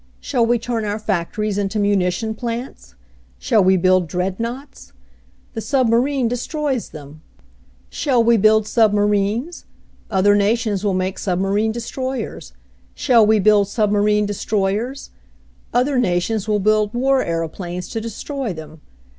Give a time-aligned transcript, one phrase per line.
[0.19, 2.95] "Shall we turn our factories into munition plants?
[3.37, 4.93] Shall we build dreadnoughts?
[5.53, 7.21] The sub marine destroys them.
[7.91, 9.65] Shall we build sub THE BEST PREPAREDNESS
[10.09, 10.09] 181; marines?
[10.09, 12.53] Other nations will make submarine destroyers.
[12.95, 15.11] Shall we build submarine destroy ers?
[15.71, 18.81] Other nations will build war aeroplanes to destroy them.